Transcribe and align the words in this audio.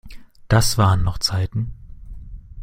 Das 0.47 0.79
waren 0.79 1.03
noch 1.03 1.19
Zeiten! 1.19 1.73